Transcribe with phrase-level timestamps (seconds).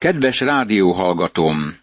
[0.00, 1.76] Kedves rádióhallgatóm!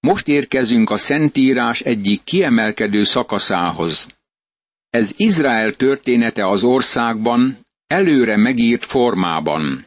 [0.00, 4.06] Most érkezünk a Szentírás egyik kiemelkedő szakaszához.
[4.90, 9.86] Ez Izrael története az országban, előre megírt formában.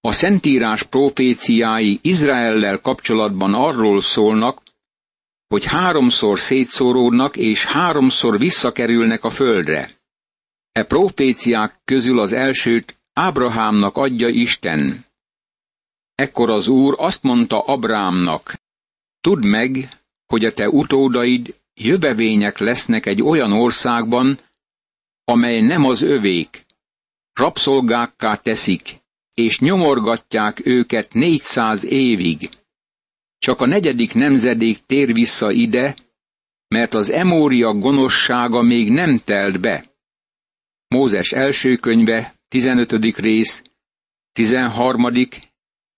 [0.00, 4.62] A Szentírás proféciái Izraellel kapcsolatban arról szólnak,
[5.48, 9.90] hogy háromszor szétszóródnak és háromszor visszakerülnek a földre.
[10.72, 15.08] E proféciák közül az elsőt Ábrahámnak adja Isten.
[16.20, 18.54] Ekkor az Úr azt mondta Abrámnak,
[19.20, 19.88] tudd meg,
[20.26, 24.38] hogy a te utódaid jövevények lesznek egy olyan országban,
[25.24, 26.66] amely nem az övék.
[27.32, 28.96] Rabszolgákká teszik,
[29.34, 32.48] és nyomorgatják őket négyszáz évig.
[33.38, 35.96] Csak a negyedik nemzedék tér vissza ide,
[36.68, 39.84] mert az emória gonoszsága még nem telt be.
[40.88, 43.16] Mózes első könyve, 15.
[43.16, 43.62] rész,
[44.32, 45.12] 13.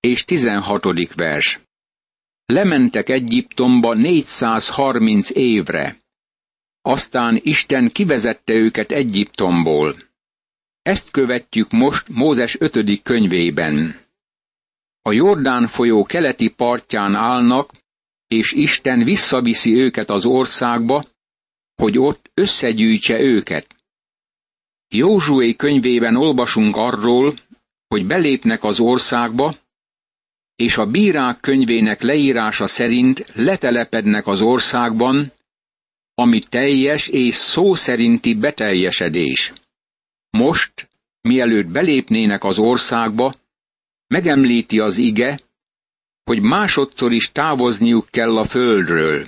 [0.02, 1.15] és 16.
[1.15, 1.61] vers.
[2.47, 5.96] Lementek Egyiptomba 430 évre.
[6.80, 9.96] Aztán Isten kivezette őket Egyiptomból.
[10.82, 13.02] Ezt követjük most Mózes 5.
[13.02, 14.01] könyvében.
[15.02, 17.73] A Jordán folyó keleti partján állnak,
[18.26, 21.04] és Isten visszaviszi őket az országba,
[21.74, 23.76] hogy ott összegyűjtse őket.
[24.88, 27.35] Józsué könyvében olvasunk arról,
[27.88, 29.54] hogy belépnek az országba,
[30.56, 35.32] és a bírák könyvének leírása szerint letelepednek az országban,
[36.14, 39.52] ami teljes és szó szerinti beteljesedés.
[40.30, 40.88] Most,
[41.20, 43.34] mielőtt belépnének az országba,
[44.06, 45.40] megemlíti az ige,
[46.24, 49.26] hogy másodszor is távozniuk kell a földről.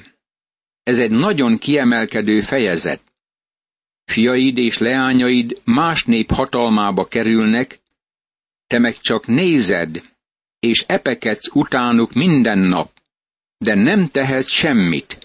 [0.82, 3.00] Ez egy nagyon kiemelkedő fejezet.
[4.04, 7.80] Fiaid és leányaid más nép hatalmába kerülnek,
[8.66, 10.13] te meg csak nézed,
[10.64, 12.90] és epekedsz utánuk minden nap,
[13.58, 15.18] de nem tehetsz semmit.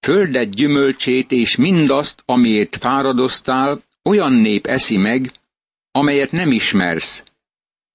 [0.00, 5.30] Földet gyümölcsét és mindazt, amiért fáradoztál, olyan nép eszi meg,
[5.90, 7.22] amelyet nem ismersz,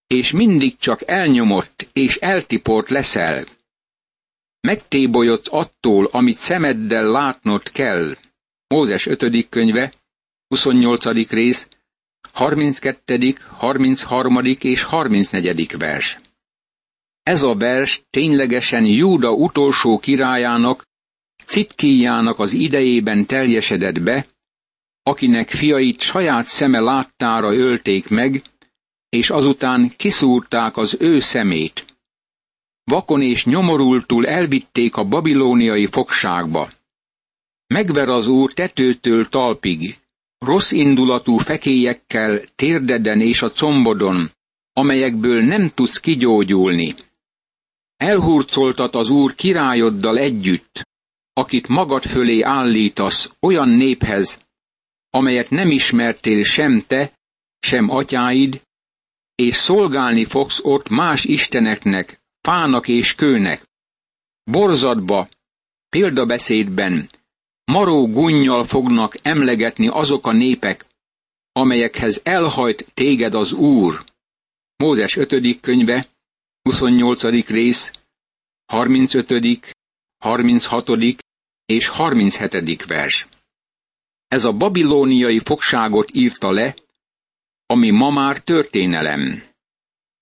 [0.07, 3.45] és mindig csak elnyomott és eltiport leszel.
[4.61, 8.17] Megtébolyodsz attól, amit szemeddel látnod kell.
[8.67, 9.49] Mózes 5.
[9.49, 9.93] könyve,
[10.47, 11.29] 28.
[11.29, 11.67] rész,
[12.31, 14.35] 32., 33.
[14.59, 15.77] és 34.
[15.77, 16.20] vers.
[17.23, 20.89] Ez a vers ténylegesen Júda utolsó királyának,
[21.45, 24.27] Citkíjának az idejében teljesedett be,
[25.03, 28.41] akinek fiait saját szeme láttára ölték meg,
[29.09, 31.85] és azután kiszúrták az ő szemét.
[32.83, 36.69] Vakon és nyomorultul elvitték a babilóniai fogságba.
[37.67, 39.97] Megver az úr tetőtől talpig,
[40.37, 44.31] rossz indulatú fekélyekkel térdeden és a combodon,
[44.73, 46.95] amelyekből nem tudsz kigyógyulni.
[48.01, 50.87] Elhurcoltat az úr királyoddal együtt,
[51.33, 54.39] akit magad fölé állítasz olyan néphez,
[55.09, 57.19] amelyet nem ismertél sem te,
[57.59, 58.61] sem atyáid,
[59.35, 63.69] és szolgálni fogsz ott más isteneknek, fának és kőnek.
[64.43, 65.29] Borzadba,
[65.89, 67.09] példabeszédben,
[67.63, 70.85] maró gunnyal fognak emlegetni azok a népek,
[71.51, 74.03] amelyekhez elhajt téged az Úr.
[74.75, 75.59] Mózes 5.
[75.59, 76.07] könyve,
[76.63, 77.23] 28.
[77.47, 77.91] rész,
[78.65, 79.75] 35.,
[80.17, 80.89] 36.
[81.65, 82.85] és 37.
[82.85, 83.27] vers.
[84.27, 86.75] Ez a babilóniai fogságot írta le,
[87.65, 89.43] ami ma már történelem.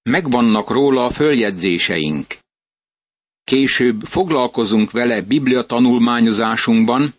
[0.02, 2.38] Megvannak róla a följegyzéseink.
[3.44, 7.14] Később foglalkozunk vele Biblia tanulmányozásunkban,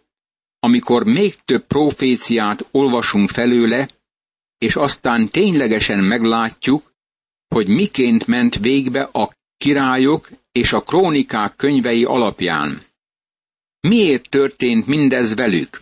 [0.59, 3.89] amikor még több proféciát olvasunk felőle,
[4.59, 6.90] és aztán ténylegesen meglátjuk,
[7.55, 12.83] hogy miként ment végbe a királyok és a krónikák könyvei alapján.
[13.81, 15.81] Miért történt mindez velük?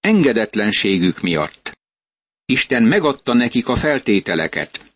[0.00, 1.78] Engedetlenségük miatt.
[2.44, 4.94] Isten megadta nekik a feltételeket.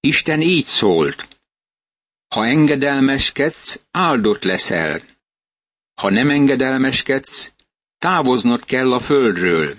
[0.00, 1.28] Isten így szólt.
[2.34, 5.00] Ha engedelmeskedsz, áldott leszel.
[5.94, 7.52] Ha nem engedelmeskedsz,
[7.98, 9.76] távoznod kell a földről.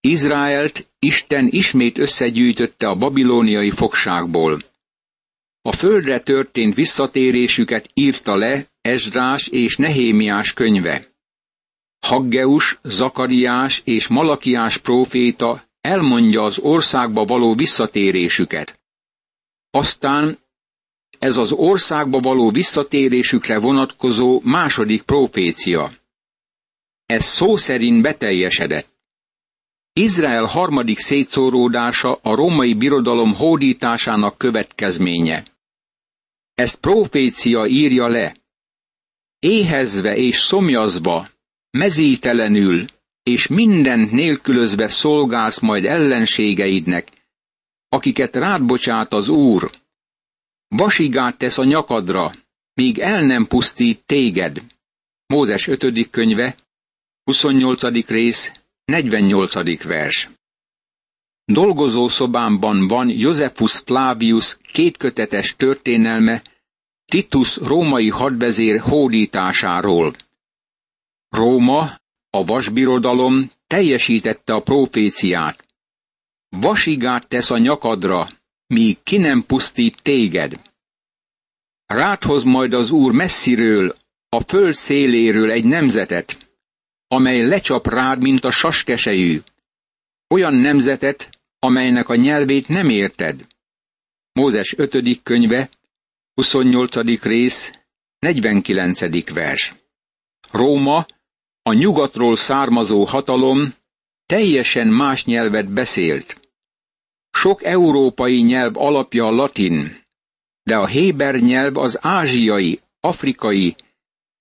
[0.00, 4.62] Izraelt Isten ismét összegyűjtötte a babilóniai fogságból.
[5.62, 11.12] A földre történt visszatérésüket írta le Ezrás és Nehémiás könyve.
[12.06, 18.80] Haggeus, Zakariás és Malakiás próféta elmondja az országba való visszatérésüket.
[19.70, 20.38] Aztán
[21.18, 25.92] ez az országba való visszatérésükre vonatkozó második profécia.
[27.06, 28.99] Ez szó szerint beteljesedett.
[30.00, 35.44] Izrael harmadik szétszóródása a római birodalom hódításának következménye.
[36.54, 38.36] Ezt profécia írja le.
[39.38, 41.28] Éhezve és szomjazva,
[41.70, 42.86] mezítelenül
[43.22, 47.08] és mindent nélkülözve szolgálsz majd ellenségeidnek,
[47.88, 49.70] akiket rád bocsát az Úr.
[50.68, 52.32] Vasigát tesz a nyakadra,
[52.74, 54.62] míg el nem pusztít téged.
[55.26, 56.10] Mózes 5.
[56.10, 56.56] könyve,
[57.24, 58.06] 28.
[58.06, 58.59] rész,
[58.90, 59.82] 48.
[59.84, 60.28] vers.
[61.44, 66.42] Dolgozószobámban van Josephus Flavius kétkötetes történelme
[67.04, 70.14] Titus római hadvezér hódításáról.
[71.28, 71.80] Róma,
[72.30, 75.64] a vasbirodalom teljesítette a proféciát.
[76.48, 78.28] Vasigát tesz a nyakadra,
[78.66, 80.60] míg ki nem pusztít téged.
[81.86, 83.94] Ráthoz majd az Úr messziről,
[84.28, 86.49] a föld széléről egy nemzetet,
[87.12, 89.40] amely lecsap rád, mint a saskesejű.
[90.28, 93.46] Olyan nemzetet, amelynek a nyelvét nem érted.
[94.32, 95.22] Mózes 5.
[95.22, 95.68] könyve,
[96.34, 97.22] 28.
[97.22, 97.72] rész,
[98.18, 99.32] 49.
[99.32, 99.74] vers.
[100.50, 101.06] Róma,
[101.62, 103.74] a nyugatról származó hatalom
[104.26, 106.40] teljesen más nyelvet beszélt.
[107.30, 110.02] Sok európai nyelv alapja a latin,
[110.62, 113.76] de a héber nyelv az ázsiai, afrikai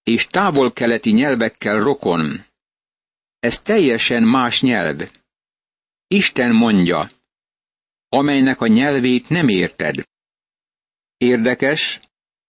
[0.04, 2.48] és távol-keleti nyelvekkel rokon.
[3.40, 5.12] Ez teljesen más nyelv.
[6.08, 7.10] Isten mondja,
[8.10, 10.08] amelynek a nyelvét nem érted.
[11.18, 12.00] Érdekes,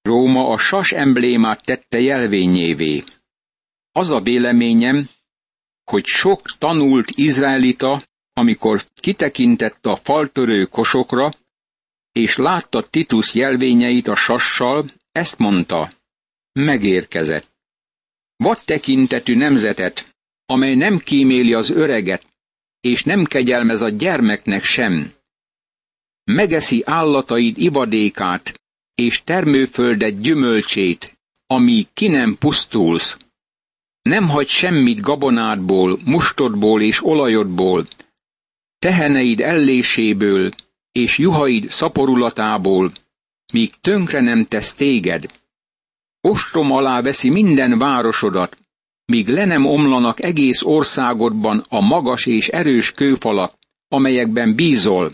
[0.02, 3.04] Róma a sas emblémát tette jelvényévé.
[3.92, 5.08] Az a véleményem,
[5.84, 8.02] hogy sok tanult izraelita,
[8.32, 11.32] amikor kitekintett a faltörő kosokra,
[12.12, 15.92] és látta Titus jelvényeit a sassal, ezt mondta,
[16.52, 17.48] megérkezett.
[18.36, 20.09] Vad tekintetű nemzetet,
[20.50, 22.26] amely nem kíméli az öreget,
[22.80, 25.12] és nem kegyelmez a gyermeknek sem.
[26.24, 28.60] Megeszi állataid ivadékát,
[28.94, 33.16] és termőföldet gyümölcsét, ami ki nem pusztulsz.
[34.02, 37.86] Nem hagy semmit gabonádból, mustodból és olajodból,
[38.78, 40.50] teheneid elléséből
[40.92, 42.92] és juhaid szaporulatából,
[43.52, 45.26] míg tönkre nem tesz téged.
[46.20, 48.56] Ostrom alá veszi minden városodat,
[49.10, 53.54] míg le nem omlanak egész országodban a magas és erős kőfalak,
[53.88, 55.12] amelyekben bízol.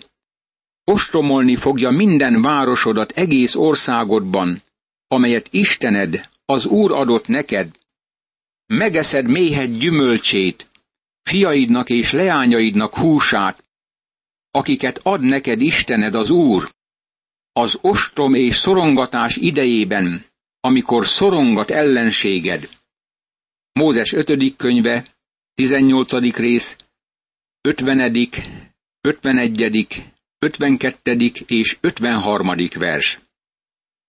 [0.85, 4.63] Ostromolni fogja minden városodat egész országodban,
[5.09, 7.69] amelyet Istened, az Úr adott neked.
[8.67, 10.71] Megeszed méhed gyümölcsét,
[11.23, 13.65] fiaidnak és leányaidnak húsát,
[14.51, 16.71] akiket ad neked Istened az Úr.
[17.53, 20.25] Az ostrom és szorongatás idejében,
[20.61, 22.69] amikor szorongat ellenséged.
[23.79, 24.57] Mózes 5.
[24.57, 25.07] könyve,
[25.55, 26.37] 18.
[26.37, 26.77] rész,
[27.61, 28.31] 50.,
[29.01, 31.31] 51., 52.
[31.47, 32.57] és 53.
[32.79, 33.21] vers.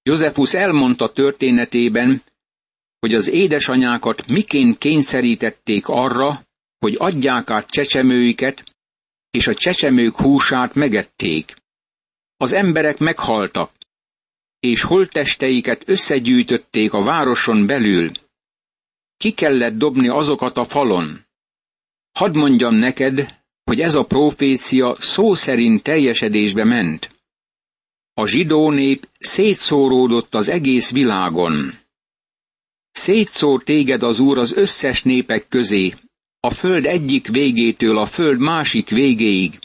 [0.04, 2.24] Józefus elmondta történetében,
[3.00, 6.44] hogy az édesanyákat miként kényszerítették arra,
[6.80, 8.64] hogy adják át csecsemőiket,
[9.32, 11.56] és a csecsemők húsát megették.
[12.38, 13.72] Az emberek meghaltak,
[14.60, 18.12] és holttesteiket összegyűjtötték a városon belül.
[19.18, 21.26] Ki kellett dobni azokat a falon.
[22.12, 27.16] Hadd mondjam neked, hogy ez a profécia szó szerint teljesedésbe ment.
[28.14, 31.74] A zsidó nép szétszóródott az egész világon.
[32.92, 35.94] Szétszór téged az Úr az összes népek közé,
[36.40, 39.60] a föld egyik végétől a föld másik végéig.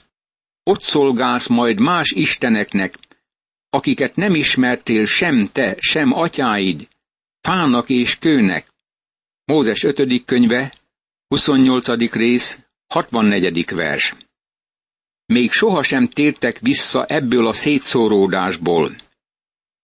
[0.63, 2.99] Ott szolgálsz majd más isteneknek,
[3.71, 6.89] akiket nem ismertél sem te, sem atyáid,
[7.41, 8.72] fának és kőnek.
[9.53, 10.25] Mózes 5.
[10.25, 10.73] könyve,
[11.29, 12.13] 28.
[12.13, 13.75] rész, 64.
[13.75, 14.15] vers.
[15.27, 18.95] Még sohasem tértek vissza ebből a szétszóródásból.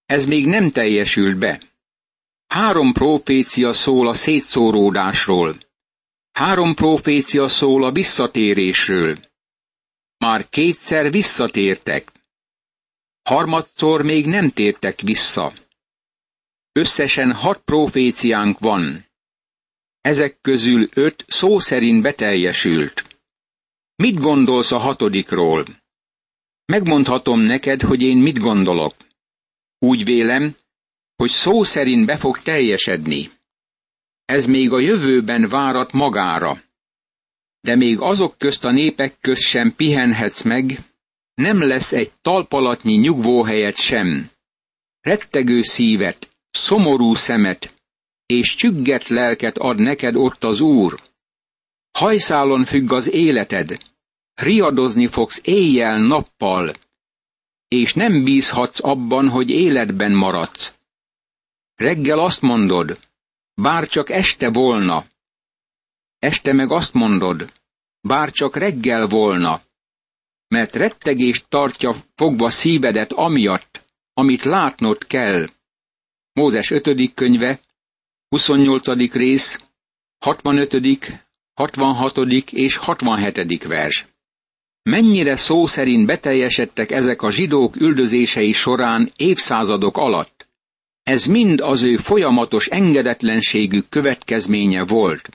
[0.05, 1.63] Ez még nem teljesült be.
[2.47, 5.59] Három profécia szól a szétszóródásról.
[6.33, 9.17] Három profécia szól a visszatérésről.
[10.17, 12.13] Már kétszer visszatértek.
[13.23, 15.53] Harmadszor még nem tértek vissza.
[16.73, 19.08] Összesen hat proféciánk van.
[20.09, 23.19] Ezek közül öt szó szerint beteljesült.
[23.97, 25.65] Mit gondolsz a hatodikról?
[26.65, 28.95] Megmondhatom neked, hogy én mit gondolok.
[29.79, 30.57] Úgy vélem,
[31.17, 33.31] hogy szó szerint be fog teljesedni.
[34.25, 36.63] Ez még a jövőben várat magára.
[37.61, 40.79] De még azok közt a népek közt sem pihenhetsz meg,
[41.35, 44.31] nem lesz egy talpalatnyi nyugvóhelyet sem.
[45.01, 47.77] Rettegő szívet, szomorú szemet
[48.29, 51.01] és csügget lelket ad neked ott az Úr.
[51.91, 53.79] Hajszálon függ az életed,
[54.35, 56.75] riadozni fogsz éjjel-nappal,
[57.69, 60.73] és nem bízhatsz abban, hogy életben maradsz.
[61.75, 62.99] Reggel azt mondod,
[63.55, 65.07] bár csak este volna.
[66.19, 67.53] Este meg azt mondod,
[68.01, 69.63] bár csak reggel volna.
[70.49, 75.49] Mert rettegést tartja fogva szívedet amiatt, amit látnod kell.
[76.33, 77.15] Mózes 5.
[77.15, 77.61] könyve,
[78.31, 79.13] 28.
[79.13, 79.59] rész,
[80.19, 82.17] 65., 66.
[82.53, 83.63] és 67.
[83.65, 84.07] vers.
[84.83, 90.47] Mennyire szó szerint beteljesedtek ezek a zsidók üldözései során évszázadok alatt.
[91.03, 95.29] Ez mind az ő folyamatos engedetlenségük következménye volt.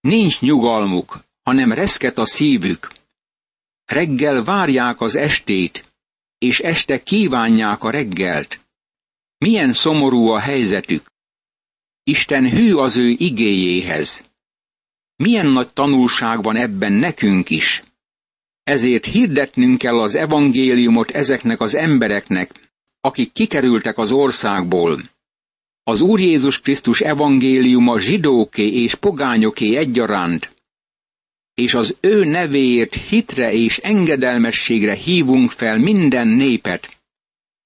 [0.00, 2.90] Nincs nyugalmuk, hanem reszket a szívük.
[3.84, 5.84] Reggel várják az estét,
[6.38, 8.60] és este kívánják a reggelt.
[9.38, 11.12] Milyen szomorú a helyzetük.
[12.04, 14.24] Isten hű az ő igéjéhez.
[15.16, 17.82] Milyen nagy tanulság van ebben nekünk is.
[18.62, 25.02] Ezért hirdetnünk kell az evangéliumot ezeknek az embereknek, akik kikerültek az országból.
[25.82, 30.54] Az Úr Jézus Krisztus evangéliuma zsidóké és pogányoké egyaránt,
[31.54, 36.96] és az ő nevéért hitre és engedelmességre hívunk fel minden népet.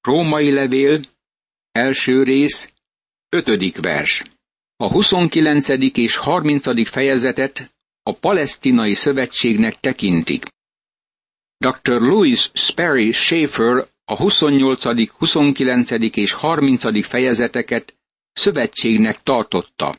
[0.01, 1.01] Római levél,
[1.73, 2.73] első rész,
[3.29, 4.25] ötödik vers.
[4.77, 5.69] A 29.
[5.99, 6.89] és 30.
[6.89, 10.45] fejezetet a palesztinai szövetségnek tekintik.
[11.57, 12.01] Dr.
[12.01, 15.91] Louis Sperry Schaefer a 28., 29.
[16.17, 17.07] és 30.
[17.07, 17.95] fejezeteket
[18.33, 19.97] szövetségnek tartotta.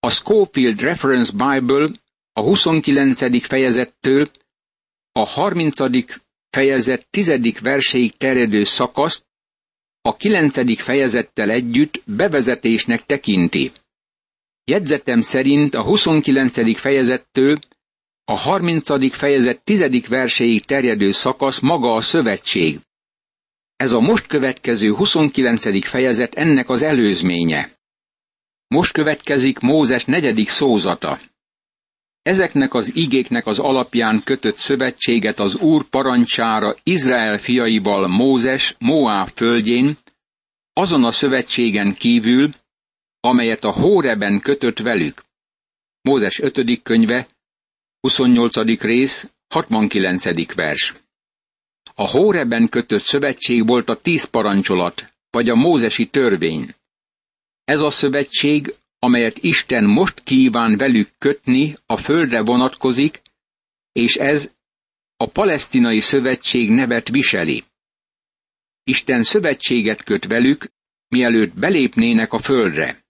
[0.00, 1.88] A Schofield Reference Bible
[2.32, 3.46] a 29.
[3.46, 4.30] fejezettől
[5.12, 5.74] a 30.
[6.50, 7.60] fejezet 10.
[7.60, 9.26] verséig terjedő szakaszt
[10.08, 10.80] a 9.
[10.80, 13.72] fejezettel együtt bevezetésnek tekinti.
[14.64, 16.78] Jegyzetem szerint a 29.
[16.78, 17.58] fejezettől
[18.24, 19.12] a 30.
[19.14, 20.06] fejezet 10.
[20.08, 22.78] verséig terjedő szakasz maga a szövetség.
[23.76, 25.86] Ez a most következő 29.
[25.86, 27.70] fejezet ennek az előzménye.
[28.68, 31.18] Most következik Mózes negyedik szózata.
[32.28, 39.96] Ezeknek az igéknek az alapján kötött szövetséget az Úr parancsára Izrael fiaival Mózes Moáb földjén,
[40.72, 42.50] azon a szövetségen kívül,
[43.20, 45.24] amelyet a Hóreben kötött velük.
[46.00, 46.82] Mózes 5.
[46.82, 47.26] könyve,
[48.00, 48.80] 28.
[48.80, 50.54] rész, 69.
[50.54, 50.94] vers.
[51.94, 56.74] A Hóreben kötött szövetség volt a tíz parancsolat, vagy a mózesi törvény.
[57.64, 63.22] Ez a szövetség, amelyet Isten most kíván velük kötni, a földre vonatkozik,
[63.92, 64.50] és ez
[65.16, 67.64] a palesztinai szövetség nevet viseli.
[68.84, 70.66] Isten szövetséget köt velük,
[71.08, 73.06] mielőtt belépnének a földre.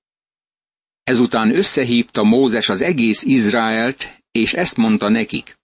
[1.03, 5.57] Ezután összehívta Mózes az egész Izraelt, és ezt mondta nekik.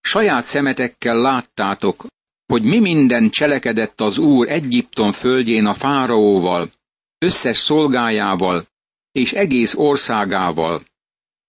[0.00, 2.06] Saját szemetekkel láttátok,
[2.46, 6.70] hogy mi minden cselekedett az Úr Egyiptom földjén a fáraóval,
[7.18, 8.66] összes szolgájával
[9.14, 10.82] és egész országával.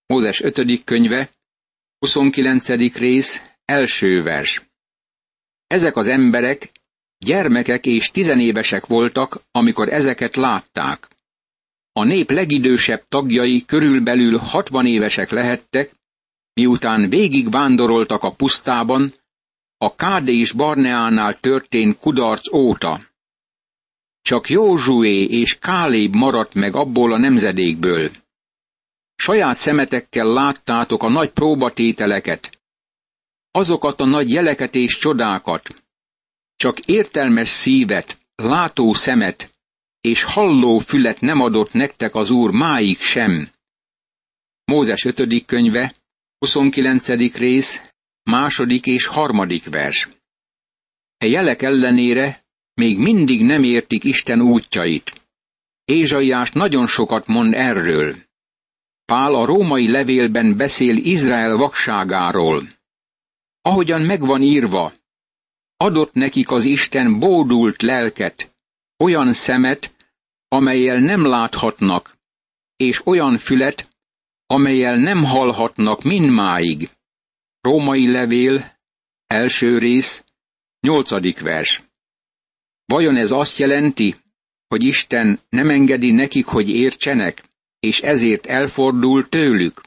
[0.05, 0.83] Mózes 5.
[0.83, 1.29] könyve,
[1.99, 2.95] 29.
[2.97, 4.61] rész, első vers.
[5.67, 6.71] Ezek az emberek
[7.17, 11.07] gyermekek és tizenévesek voltak, amikor ezeket látták.
[11.91, 15.91] A nép legidősebb tagjai körülbelül hatvan évesek lehettek,
[16.53, 19.13] miután végig vándoroltak a pusztában,
[19.77, 23.14] a Kádé és Barneánál történt kudarc óta.
[24.25, 28.11] Csak Józsué és Káléb maradt meg abból a nemzedékből.
[29.15, 32.59] Saját szemetekkel láttátok a nagy próbatételeket,
[33.51, 35.83] azokat a nagy jeleket és csodákat.
[36.55, 39.53] Csak értelmes szívet, látó szemet
[40.01, 43.49] és halló fület nem adott nektek az Úr máig sem.
[44.63, 45.45] Mózes 5.
[45.45, 45.93] könyve,
[46.37, 47.07] 29.
[47.37, 47.91] rész,
[48.23, 50.07] második és harmadik vers.
[51.17, 52.44] E jelek ellenére
[52.75, 55.21] még mindig nem értik Isten útjait.
[55.85, 58.15] Ézsaiás nagyon sokat mond erről.
[59.05, 62.67] Pál a római levélben beszél Izrael vakságáról.
[63.61, 64.93] Ahogyan megvan írva,
[65.77, 68.55] adott nekik az Isten bódult lelket,
[68.97, 69.95] olyan szemet,
[70.47, 72.17] amelyel nem láthatnak,
[72.75, 73.89] és olyan fület,
[74.45, 76.89] amelyel nem hallhatnak mindmáig.
[77.61, 78.77] Római levél,
[79.27, 80.23] első rész,
[80.79, 81.83] nyolcadik vers.
[82.85, 84.15] Vajon ez azt jelenti,
[84.67, 87.43] hogy Isten nem engedi nekik, hogy értsenek,
[87.79, 89.81] és ezért elfordul tőlük?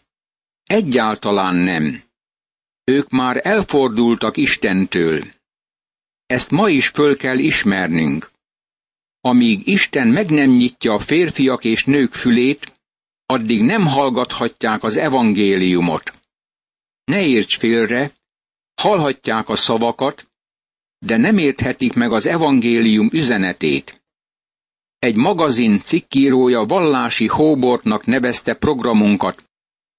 [0.65, 2.03] Egyáltalán nem.
[2.85, 5.23] Ők már elfordultak Istentől.
[6.27, 8.31] Ezt ma is föl kell ismernünk.
[9.21, 12.73] Amíg Isten meg nem nyitja a férfiak és nők fülét,
[13.27, 16.13] addig nem hallgathatják az evangéliumot.
[17.05, 18.13] Ne érts félre,
[18.75, 20.28] hallhatják a szavakat,
[20.99, 24.03] de nem érthetik meg az evangélium üzenetét.
[24.99, 29.45] egy magazin cikkírója vallási hóbortnak nevezte programunkat,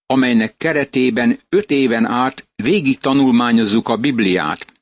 [0.06, 4.74] amelynek keretében öt éven át végig tanulmányozzuk a Bibliát.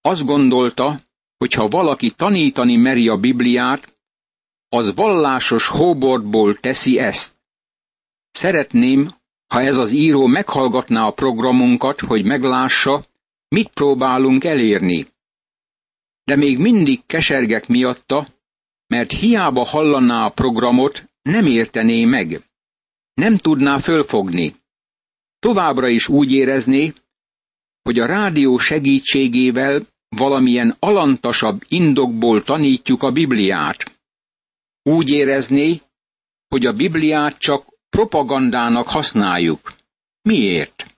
[0.00, 1.00] Azt gondolta,
[1.38, 3.96] hogy ha valaki tanítani meri a Bibliát,
[4.68, 7.38] az vallásos hóbortból teszi ezt.
[8.30, 9.10] Szeretném,
[9.46, 13.04] ha ez az író meghallgatná a programunkat, hogy meglássa,
[13.48, 15.06] mit próbálunk elérni.
[16.26, 18.26] De még mindig kesergek miatta,
[18.86, 22.40] mert hiába hallaná a programot, nem értené meg.
[23.14, 24.54] Nem tudná fölfogni.
[25.38, 26.92] Továbbra is úgy érezné,
[27.82, 33.98] hogy a rádió segítségével valamilyen alantasabb indokból tanítjuk a Bibliát.
[34.82, 35.80] Úgy érezné,
[36.48, 39.74] hogy a Bibliát csak propagandának használjuk.
[40.22, 40.95] Miért?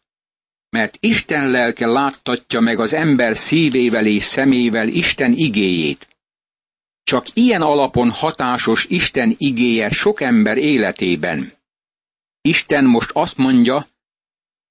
[0.71, 6.09] Mert Isten lelke láttatja meg az ember szívével és szemével Isten igéjét.
[7.03, 11.53] Csak ilyen alapon hatásos Isten igéje sok ember életében.
[12.41, 13.89] Isten most azt mondja,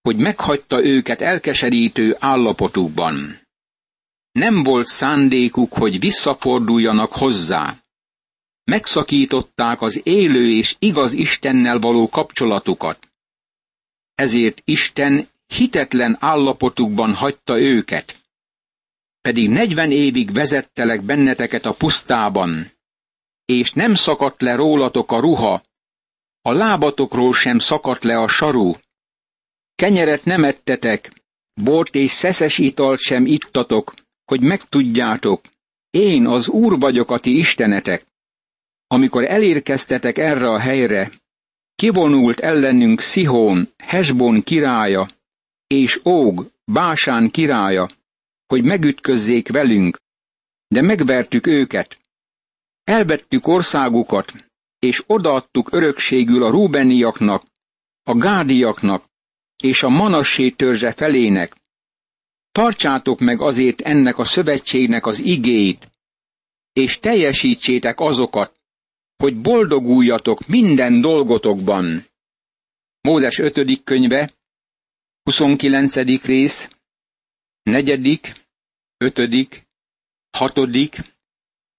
[0.01, 3.41] hogy meghagyta őket elkeserítő állapotukban.
[4.31, 7.75] Nem volt szándékuk, hogy visszaforduljanak hozzá.
[8.63, 13.09] Megszakították az élő és igaz Istennel való kapcsolatukat.
[14.15, 18.21] Ezért Isten hitetlen állapotukban hagyta őket.
[19.21, 22.71] Pedig negyven évig vezettelek benneteket a pusztában,
[23.45, 25.63] és nem szakadt le rólatok a ruha,
[26.41, 28.75] a lábatokról sem szakadt le a sarú.
[29.75, 31.11] Kenyeret nem ettetek,
[31.53, 33.93] bort és szeszes italt sem ittatok,
[34.25, 35.41] hogy megtudjátok,
[35.89, 38.05] én az Úr vagyok a ti istenetek.
[38.87, 41.11] Amikor elérkeztetek erre a helyre,
[41.75, 45.07] kivonult ellenünk Szihón, Hesbon királya,
[45.67, 47.89] és Óg, Básán királya,
[48.47, 49.97] hogy megütközzék velünk,
[50.67, 51.97] de megvertük őket.
[52.83, 54.33] Elvettük országukat,
[54.79, 57.43] és odaadtuk örökségül a Rúbeniaknak,
[58.03, 59.05] a Gádiaknak
[59.63, 61.55] és a Manassé törzse felének.
[62.51, 65.89] Tartsátok meg azért ennek a szövetségnek az igéit,
[66.73, 68.59] és teljesítsétek azokat,
[69.17, 72.05] hogy boldoguljatok minden dolgotokban.
[73.01, 73.83] Mózes 5.
[73.83, 74.31] könyve,
[75.27, 75.95] 29.
[76.25, 76.69] rész,
[77.63, 78.33] 4.,
[78.97, 79.67] 5.,
[80.37, 80.59] 6.,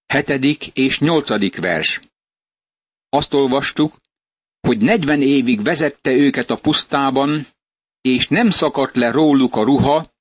[0.05, 0.71] 7.
[0.73, 1.55] és 8.
[1.55, 1.99] vers.
[3.09, 3.97] Azt olvastuk,
[4.59, 7.47] hogy negyven évig vezette őket a pusztában,
[8.01, 10.13] és nem szakadt le róluk a ruha,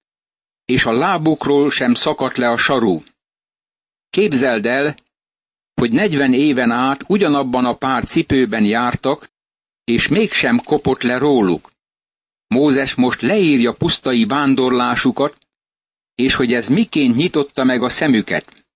[0.64, 3.02] és a lábukról sem szakadt le a sarú.
[4.10, 4.96] Képzeld el,
[5.74, 9.30] hogy negyven éven át ugyanabban a pár cipőben jártak,
[9.84, 11.76] és mégsem kopott le róluk.
[12.48, 15.38] Mózes most leírja pusztai vándorlásukat,
[16.14, 18.66] és hogy ez miként nyitotta meg a szemüket.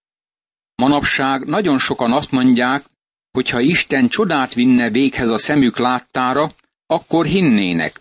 [0.74, 2.84] Manapság nagyon sokan azt mondják,
[3.30, 6.52] hogy ha Isten csodát vinne véghez a szemük láttára,
[6.86, 8.00] akkor hinnének.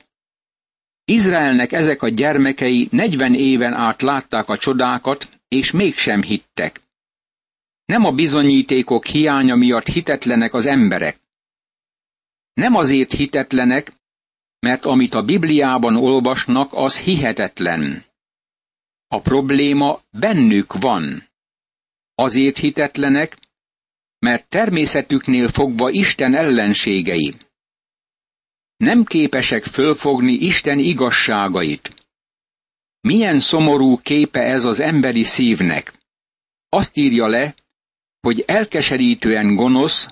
[1.06, 6.82] Izraelnek ezek a gyermekei negyven éven át látták a csodákat, és mégsem hittek.
[7.86, 11.20] Nem a bizonyítékok hiánya miatt hitetlenek az emberek.
[12.54, 13.92] Nem azért hitetlenek,
[14.62, 18.06] mert amit a Bibliában olvasnak, az hihetetlen.
[19.08, 21.30] A probléma bennük van.
[22.16, 23.38] Azért hitetlenek,
[24.20, 27.36] mert természetüknél fogva Isten ellenségei.
[28.78, 32.06] Nem képesek fölfogni Isten igazságait.
[33.02, 35.94] Milyen szomorú képe ez az emberi szívnek.
[36.70, 37.56] Azt írja le,
[38.20, 40.08] hogy elkeserítően gonosz,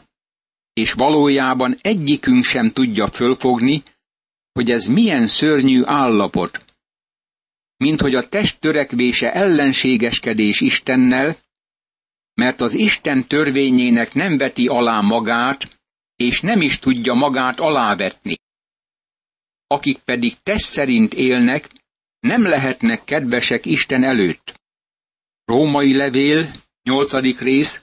[0.73, 3.83] és valójában egyikünk sem tudja fölfogni,
[4.51, 6.65] hogy ez milyen szörnyű állapot.
[7.77, 11.37] Mint hogy a test törekvése ellenségeskedés Istennel,
[12.33, 15.79] mert az Isten törvényének nem veti alá magát,
[16.15, 18.37] és nem is tudja magát alávetni.
[19.67, 21.69] Akik pedig test szerint élnek,
[22.19, 24.61] nem lehetnek kedvesek Isten előtt.
[25.45, 26.51] Római levél,
[26.83, 27.39] 8.
[27.39, 27.81] rész,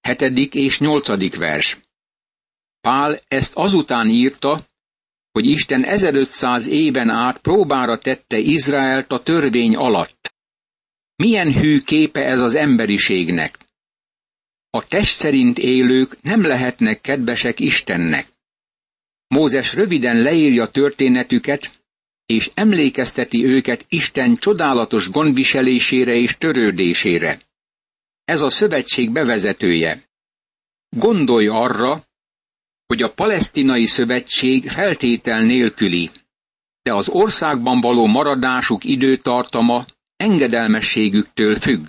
[0.00, 0.54] 7.
[0.54, 1.36] és 8.
[1.36, 1.78] vers.
[2.80, 4.69] Pál ezt azután írta,
[5.32, 10.34] hogy Isten 1500 éven át próbára tette Izraelt a törvény alatt.
[11.16, 13.58] Milyen hű képe ez az emberiségnek?
[14.70, 18.28] A test szerint élők nem lehetnek kedvesek Istennek.
[19.28, 21.80] Mózes röviden leírja történetüket,
[22.26, 27.40] és emlékezteti őket Isten csodálatos gondviselésére és törődésére.
[28.24, 30.08] Ez a szövetség bevezetője.
[30.88, 32.04] Gondolj arra,
[32.90, 36.10] hogy a palesztinai szövetség feltétel nélküli,
[36.82, 41.86] de az országban való maradásuk időtartama engedelmességüktől függ.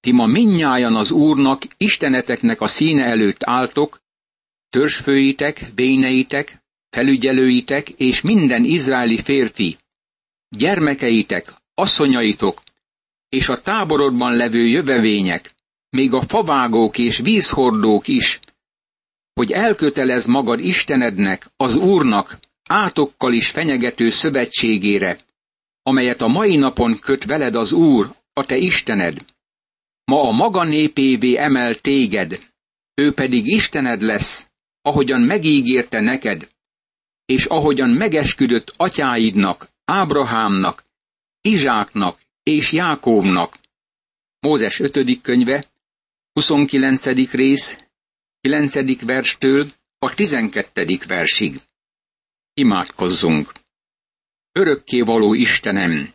[0.00, 4.00] ti ma minnyájan az Úrnak, Isteneteknek a színe előtt álltok,
[4.70, 9.76] törzsfőitek, véneitek, felügyelőitek és minden izraeli férfi,
[10.48, 12.62] gyermekeitek, asszonyaitok,
[13.28, 15.54] és a táborodban levő jövevények,
[15.90, 18.40] még a favágók és vízhordók is,
[19.34, 25.18] hogy elkötelez magad Istenednek, az Úrnak, átokkal is fenyegető szövetségére,
[25.82, 29.24] amelyet a mai napon köt veled az Úr, a te Istened.
[30.04, 32.40] Ma a maga népévé emel téged,
[32.94, 34.50] ő pedig Istened lesz,
[34.82, 36.48] ahogyan megígérte neked,
[37.24, 40.84] és ahogyan megesküdött atyáidnak, Ábrahámnak,
[41.40, 43.58] Izsáknak és Jákóbnak.
[44.40, 45.20] Mózes 5.
[45.20, 45.64] könyve,
[46.32, 47.30] 29.
[47.30, 47.78] rész,
[48.42, 49.04] 9.
[49.04, 50.98] verstől a 12.
[51.06, 51.60] versig.
[52.54, 53.52] Imádkozzunk!
[54.52, 56.14] Örökké való Istenem!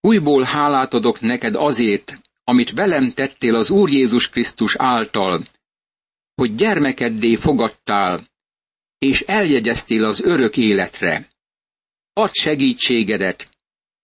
[0.00, 5.44] Újból hálát adok neked azért, amit velem tettél az Úr Jézus Krisztus által,
[6.34, 8.28] hogy gyermekeddé fogadtál,
[8.98, 11.28] és eljegyeztél az örök életre.
[12.12, 13.48] Add segítségedet,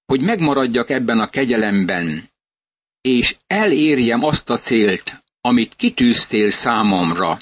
[0.05, 2.31] hogy megmaradjak ebben a kegyelemben,
[3.01, 7.39] és elérjem azt a célt, amit kitűztél számomra.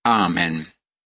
[0.00, 0.72] Ámen.